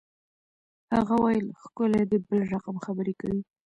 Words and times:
هغه 0.95 1.15
ویل 1.23 1.47
ښکلی 1.61 2.03
دی 2.09 2.17
بل 2.27 2.39
رقم 2.53 2.75
خبرې 2.85 3.13
کوي 3.21 3.41